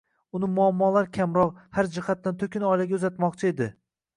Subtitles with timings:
[0.37, 3.73] Uni muamolar kamroq, har jihatdan to'kin oilaga uzatmoqchi edi.